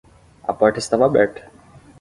[0.45, 1.45] A porta estava aberta.